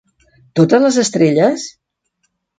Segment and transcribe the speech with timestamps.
[0.59, 1.69] Totes les estrelles?